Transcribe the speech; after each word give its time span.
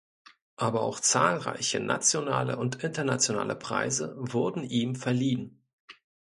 Aber 0.55 0.81
auch 0.81 0.99
zahlreiche 0.99 1.79
nationale 1.79 2.57
und 2.57 2.83
internationale 2.83 3.55
Preise 3.55 4.15
wurden 4.17 4.63
ihm 4.63 4.95
verliehen. 4.95 5.61